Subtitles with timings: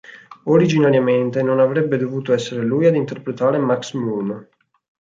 [0.45, 4.47] Originariamente, non avrebbe dovuto essere lui ad interpretare Max Moon.